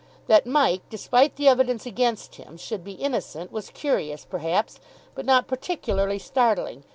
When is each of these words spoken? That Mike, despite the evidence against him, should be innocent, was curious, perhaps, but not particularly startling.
That 0.25 0.47
Mike, 0.47 0.81
despite 0.89 1.35
the 1.35 1.47
evidence 1.47 1.85
against 1.85 2.33
him, 2.37 2.57
should 2.57 2.83
be 2.83 2.93
innocent, 2.93 3.51
was 3.51 3.69
curious, 3.69 4.25
perhaps, 4.25 4.79
but 5.13 5.25
not 5.27 5.45
particularly 5.47 6.17
startling. 6.17 6.83